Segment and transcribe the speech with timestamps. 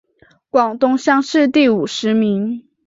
[0.49, 2.67] 广东乡试第五十名。